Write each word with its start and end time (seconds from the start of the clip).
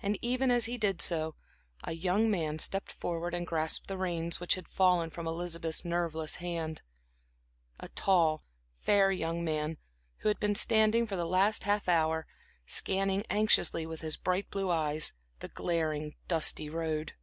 And 0.00 0.16
even 0.22 0.52
as 0.52 0.66
he 0.66 0.78
did 0.78 1.02
so, 1.02 1.34
a 1.82 1.90
young 1.90 2.30
man 2.30 2.60
stepped 2.60 2.92
forward 2.92 3.34
and 3.34 3.44
grasped 3.44 3.88
the 3.88 3.98
reins 3.98 4.38
which 4.38 4.54
had 4.54 4.68
fallen 4.68 5.10
from 5.10 5.26
Elizabeth's 5.26 5.84
nerveless 5.84 6.36
hand; 6.36 6.80
a 7.80 7.88
tall, 7.88 8.44
fair 8.76 9.10
young 9.10 9.44
man 9.44 9.78
who 10.18 10.28
had 10.28 10.38
been 10.38 10.54
standing 10.54 11.06
for 11.08 11.16
the 11.16 11.26
last 11.26 11.64
half 11.64 11.88
hour, 11.88 12.24
scanning 12.68 13.24
anxiously, 13.30 13.84
with 13.84 14.00
his 14.00 14.16
bright 14.16 14.48
blue 14.48 14.70
eyes, 14.70 15.12
the 15.40 15.48
glaring 15.48 16.14
dusty 16.28 16.70
road. 16.70 17.14